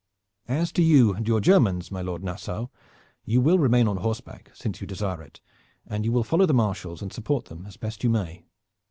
[0.47, 2.69] As to you and your Germans, my Lord Nassau,
[3.23, 5.41] you will remain upon horseback, since you desire it,
[5.85, 8.43] and you will follow the Marshals and support them as best you may.